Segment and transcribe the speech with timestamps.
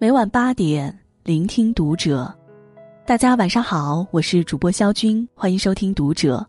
[0.00, 2.32] 每晚八点，聆听读者。
[3.04, 6.46] 大家晚上好，我是主播肖军，欢迎收听读者。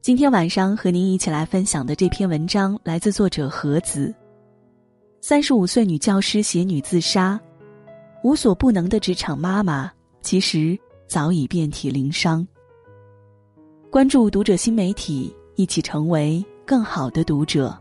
[0.00, 4.14] 今天晚上和您一起来分享的这篇文章来自作者何子。
[5.20, 7.40] 三十五岁女教师携女自杀，
[8.22, 9.90] 无所不能的职场妈妈，
[10.22, 10.78] 其实
[11.08, 12.46] 早已遍体鳞伤。
[13.90, 17.76] 关注读者新媒体，一起成为更好的读者。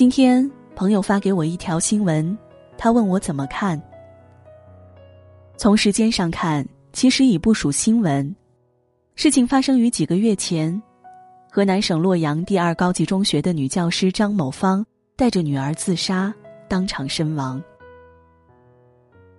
[0.00, 2.34] 今天朋友发给我一条新闻，
[2.78, 3.78] 他问我怎么看。
[5.58, 8.34] 从时间上看，其实已不属新闻。
[9.14, 10.82] 事情发生于几个月前，
[11.50, 14.82] 河南省洛阳第二高级中学的女教师张某芳
[15.16, 16.32] 带着女儿自杀，
[16.66, 17.62] 当场身亡。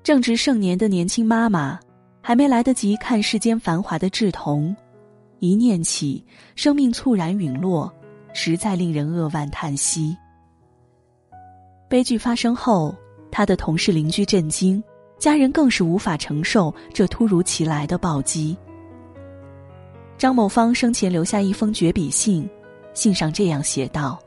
[0.04, 1.80] 正值盛年的年轻妈妈，
[2.22, 4.76] 还没来得及看世间繁华的稚童，
[5.40, 6.24] 一念起
[6.56, 7.92] 生命猝然陨落，
[8.32, 10.16] 实在令人扼腕叹息。
[11.92, 12.96] 悲剧发生后，
[13.30, 14.82] 他的同事邻居震惊，
[15.20, 18.58] 家人更是无法承受这突如其来的暴击。
[20.18, 22.50] 张某芳生前留下一封绝笔信，
[22.94, 24.18] 信上这样写道：“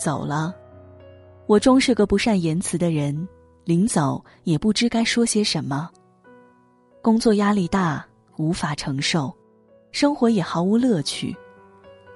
[0.00, 0.54] 走了，
[1.44, 3.28] 我终是个不善言辞的人，
[3.66, 5.90] 临走也不知该说些什么。
[7.02, 8.02] 工作压力大，
[8.38, 9.30] 无法承受，
[9.92, 11.36] 生活也毫无乐趣，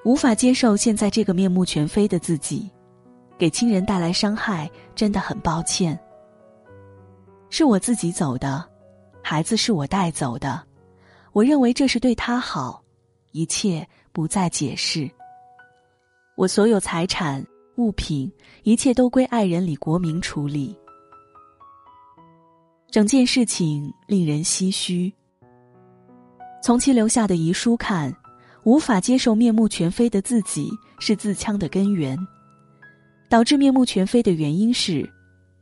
[0.02, 2.70] 无法接受现在这个面目全非的自己。”
[3.38, 5.98] 给亲人带来伤害，真的很抱歉。
[7.50, 8.64] 是我自己走的，
[9.22, 10.62] 孩子是我带走的，
[11.32, 12.82] 我认为这是对他好，
[13.32, 15.10] 一切不再解释。
[16.36, 17.44] 我所有财产、
[17.76, 18.32] 物品，
[18.64, 20.76] 一切都归爱人李国明处理。
[22.90, 25.12] 整件事情令人唏嘘。
[26.62, 28.14] 从其留下的遗书看，
[28.62, 32.16] 无法接受面目全非的自己是自戕的根源。
[33.28, 35.08] 导致面目全非的原因是，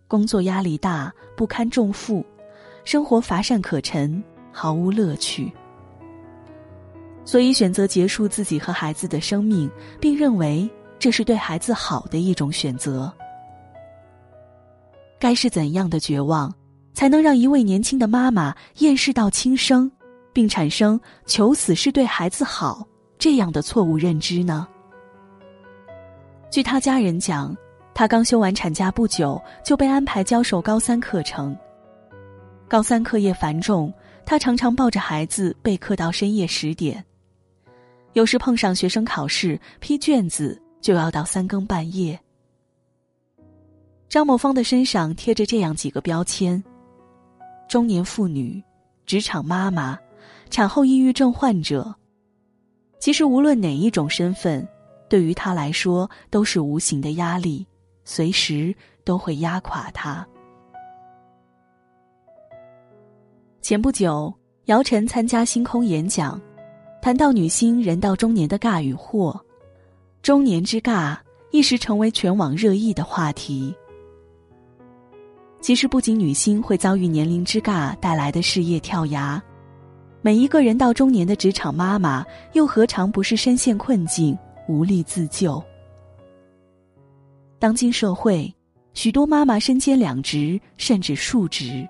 [0.09, 2.25] 工作压力大，不堪重负，
[2.85, 4.23] 生活乏善可陈，
[4.53, 5.51] 毫无乐趣，
[7.25, 9.71] 所以选择结束自己和孩子的生命，
[10.01, 13.11] 并认为这是对孩子好的一种选择。
[15.19, 16.53] 该是怎样的绝望，
[16.93, 19.91] 才能让一位年轻的妈妈厌世到轻生，
[20.33, 22.87] 并产生求死是对孩子好
[23.19, 24.67] 这样的错误认知呢？
[26.53, 27.57] 据他家人讲，
[27.95, 31.57] 他刚休完产假不久，就被安排教授高三课程。
[32.69, 33.91] 高三课业繁重，
[34.27, 37.03] 他常常抱着孩子备课到深夜十点。
[38.13, 42.21] 有时碰上学生考试批卷子，就要到三更半夜。
[44.07, 46.63] 张某芳的身上贴着这样几个标签：
[47.67, 48.63] 中年妇女、
[49.07, 49.99] 职场妈妈、
[50.51, 51.95] 产后抑郁症患者。
[52.99, 54.69] 其实无论哪一种身份。
[55.13, 57.67] 对于他来说，都是无形的压力，
[58.03, 58.75] 随时
[59.05, 60.27] 都会压垮他。
[63.61, 64.33] 前不久，
[64.65, 66.41] 姚晨参加星空演讲，
[67.03, 69.39] 谈到女星人到中年的尬与惑，
[70.23, 71.15] 中年之尬
[71.51, 73.77] 一时成为全网热议的话题。
[75.61, 79.39] 其实，不仅女星会遭遇年龄之尬带来的事业跳崖，
[80.23, 82.25] 每一个人到中年的职场妈妈，
[82.55, 84.35] 又何尝不是深陷困境？
[84.73, 85.63] 无力自救。
[87.59, 88.51] 当今社会，
[88.95, 91.87] 许多妈妈身兼两职，甚至数职。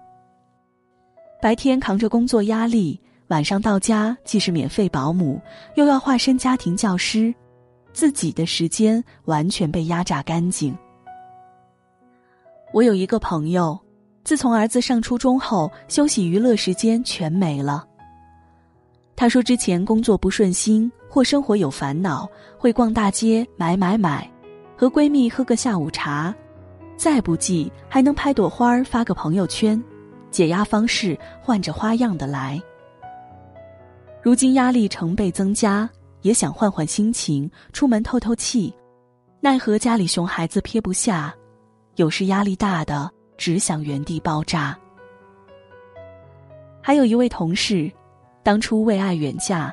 [1.41, 5.41] 白天扛着工作压力，晚上到家既是免费保姆，
[5.77, 7.33] 又要化身家庭教师，
[7.93, 10.77] 自己的时间完全被压榨干净。
[12.73, 13.79] 我有一个朋友，
[14.25, 17.87] 自从儿子上初中后，休息娱乐时间全没了。
[19.23, 22.29] 他说：“之前工作不顺心或生活有烦恼，
[22.59, 24.29] 会逛大街买买买，
[24.77, 26.35] 和闺蜜喝个下午茶，
[26.97, 29.81] 再不济还能拍朵花儿发个朋友圈，
[30.33, 32.61] 解压方式换着花样的来。
[34.21, 35.89] 如今压力成倍增加，
[36.23, 38.75] 也想换换心情，出门透透气，
[39.41, 41.33] 奈何家里熊孩子撇不下，
[41.95, 44.77] 有时压力大的只想原地爆炸。”
[46.83, 47.89] 还有一位同事。
[48.43, 49.73] 当初为爱远嫁，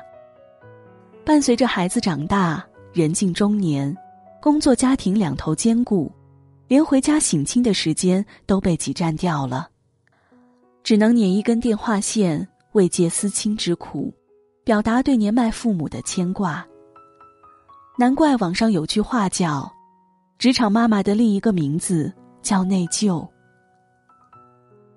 [1.24, 3.96] 伴随着孩子长大，人近中年，
[4.40, 6.10] 工作家庭两头兼顾，
[6.68, 9.68] 连回家省亲的时间都被挤占掉了，
[10.84, 14.14] 只能捻一根电话线慰藉思亲之苦，
[14.62, 16.64] 表达对年迈父母的牵挂。
[17.98, 19.70] 难怪网上有句话叫
[20.38, 23.28] “职场妈妈的另一个名字叫内疚”，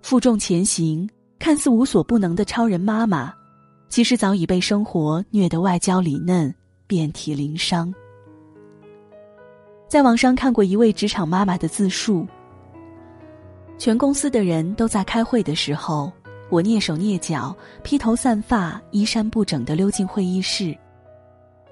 [0.04, 1.10] 负重前行，
[1.40, 3.34] 看似无所不能的超人妈妈。
[3.94, 6.52] 其实早已被生活虐得外焦里嫩、
[6.88, 7.94] 遍体鳞伤。
[9.88, 12.26] 在网上看过一位职场妈妈的自述：
[13.78, 16.12] 全公司的人都在开会的时候，
[16.50, 20.76] 我蹑手蹑脚、披头散发、衣衫不整的溜进会议室，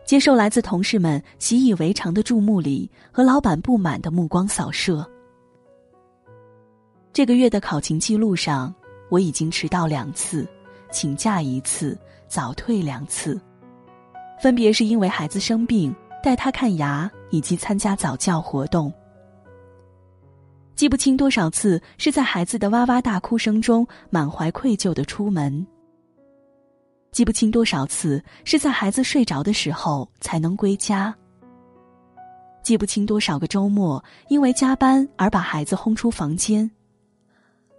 [0.06, 5.04] 接受来自同事们习以为常的注目礼和老板不满的目光扫射。
[7.12, 8.72] 这个月的考勤记录上，
[9.10, 10.48] 我已经迟到两次，
[10.92, 11.98] 请假一次，
[12.28, 13.40] 早退两次，
[14.42, 15.96] 分别是因为孩子生病。
[16.24, 18.94] 带他看牙，以及参加早教活动，
[20.76, 25.66] 记不清多少次是在孩子的哇哇大哭声中满怀愧疚的出门，
[27.12, 31.12] 记不清多少次是在孩子睡着的时候才能归家，
[32.62, 36.70] 记不清多少个周末因为加班而把孩子轰出房间，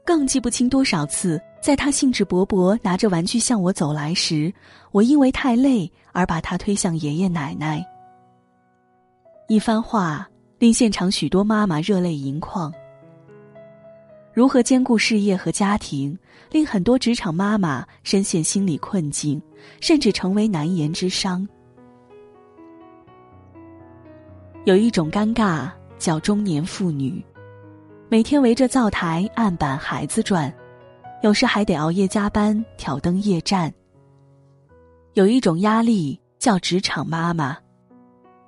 [0.04, 4.52] 更记不清多少次在他兴致勃勃拿着玩具向我走来时，
[4.90, 7.86] 我因为太累而把他推向爷爷奶奶。
[9.46, 10.28] 一番话
[10.58, 12.74] 令现场许多妈妈热泪盈眶。
[14.34, 16.18] 如何兼顾事业和家庭，
[16.50, 19.40] 令很多职场妈妈深陷心理困境，
[19.80, 21.46] 甚至成为难言之伤。
[24.64, 27.24] 有一种尴尬叫中年妇女，
[28.08, 30.52] 每天围着灶台案板孩子转，
[31.22, 33.72] 有时还得熬夜加班挑灯夜战。
[35.14, 37.56] 有一种压力叫职场妈妈。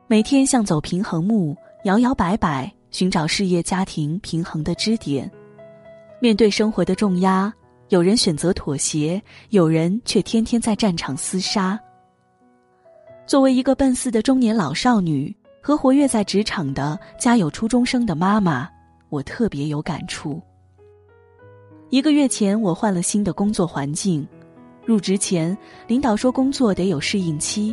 [0.08, 5.30] 每天像走平衡木，摇摇摆摆，寻找事业家庭平衡的支点。
[6.20, 7.52] 面对生活的重压，
[7.90, 11.78] 有人选择妥协，有人却天天在战场厮杀。
[13.24, 18.68] 作为一个奔四的中年老少女和活跃在职场的家有初中生的妈妈，
[19.10, 20.42] 我特别有感触。
[21.94, 24.26] 一个月前，我换了新的工作环境，
[24.84, 25.56] 入职前，
[25.86, 27.72] 领导说工作得有适应期。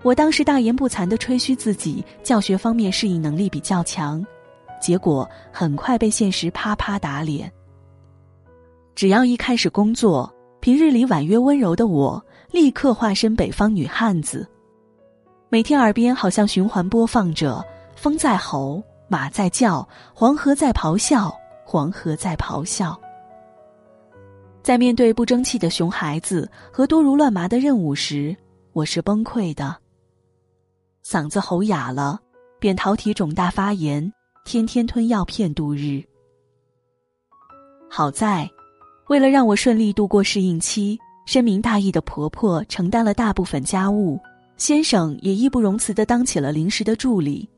[0.00, 4.24] 我当时大言不惭的吹嘘自己教学方面适应能力比较强，
[4.80, 7.52] 结果很快被现实啪啪打脸。
[8.94, 14.48] 只要一开始工作，平日里婉约温柔的我，立刻化身北方女汉子，
[15.50, 17.62] 每天耳边好像循环播放着
[17.94, 21.30] “风在吼，马在叫，黄河在咆哮，
[21.66, 22.98] 黄河在咆哮”。
[24.62, 28.36] 在面对不争气的熊孩子和多如乱麻的任务时，
[28.72, 29.74] 我是崩溃的。
[31.04, 32.20] 嗓子吼哑了，
[32.58, 34.12] 扁桃体肿大发炎，
[34.44, 36.02] 天天吞药片度日。
[37.88, 38.48] 好在，
[39.08, 44.20] 为了让我顺利度过适应期，深明大义的婆婆承担了大部分家务，
[44.58, 47.48] 先生也义不容辞的当起了临时的助理，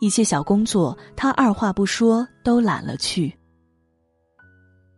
[0.00, 3.32] 一些小工作他二话不说都揽了去。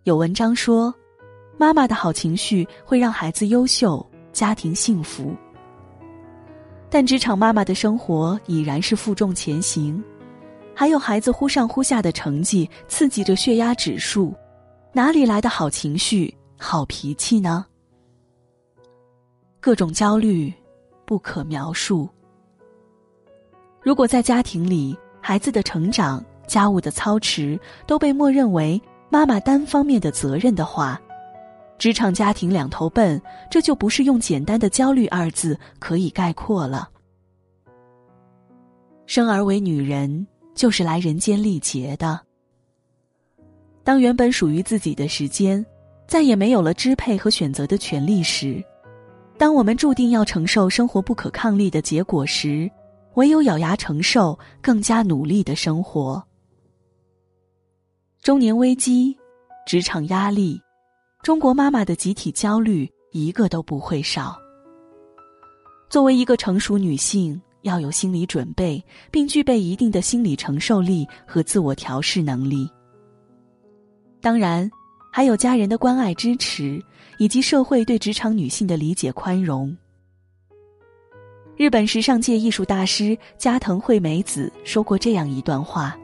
[0.04, 0.92] 有文章说，
[1.62, 5.32] 妈妈的好情绪会让孩子优秀，家庭幸福。
[6.90, 10.02] 但职场妈妈的生活已然是负重前行，
[10.74, 14.34] 还有孩子忽上忽下的成绩刺激着血压指数，
[14.92, 17.64] 哪里来的好情绪、好脾气呢？
[19.60, 20.52] 各种焦虑，
[21.06, 22.08] 不可描述。
[23.80, 27.56] 如果在家庭里，孩子的成长、家务的操持
[27.86, 31.00] 都被默认为妈妈单方面的责任的话，
[31.82, 33.20] 职场家庭两头奔，
[33.50, 36.88] 这就不是用简单的焦虑二字可以概括了。
[39.04, 42.20] 生而为女人，就是来人间历劫的。
[43.82, 45.66] 当原本属于自己的时间，
[46.06, 48.62] 再也没有了支配和选择的权利时，
[49.36, 52.70] 当我们注定要承受生活不可抗力的结果时，
[53.14, 56.22] 唯有咬牙承受，更加努力的生活。
[58.22, 59.18] 中年危机，
[59.66, 60.62] 职场压力。
[61.22, 64.36] 中国妈妈的集体焦虑一个都不会少。
[65.88, 72.68] 作为一个成熟女性，要有心理准备，并具备一定的心理承受力和自我调试能力。
[74.20, 74.68] 当然，
[75.12, 76.82] 还有家人的关爱支持，
[77.18, 79.76] 以及社会对职场女性的理解宽容。
[81.56, 85.96] 日本时尚界艺术大师加藤惠美子说过这样一段话。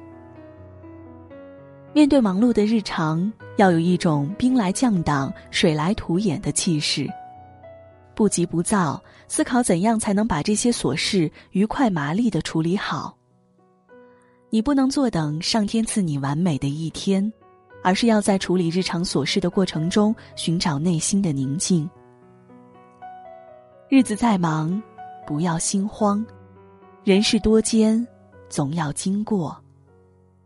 [1.99, 7.13] 面对忙碌的日常，要有一种兵来将挡、水来土掩的气势，
[8.15, 13.19] 不急不躁，思考怎样才能把这些琐事愉快麻利的处理好。
[14.49, 17.33] 你不能坐等上天赐你完美的一天，
[17.83, 21.91] 而是要在处理日常琐事的过程中寻找内心的宁静。
[23.89, 24.81] 日子再忙，
[25.27, 26.25] 不要心慌，
[27.03, 28.07] 人事多艰，
[28.49, 29.61] 总要经过，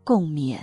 [0.03, 0.57] 共勉。